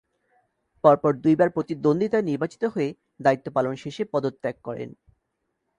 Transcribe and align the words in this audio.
পর 0.83 0.95
পর 0.97 1.11
দুইবার 1.15 1.49
প্রতিদ্বন্দীতায় 1.49 2.27
নির্বাচিত 2.29 2.63
হয়ে 2.65 2.89
দায়িত্ব 3.19 3.47
পালন 3.53 3.73
শেষে 3.75 4.03
পদত্যাগ 4.13 4.55
করেন। 4.63 4.89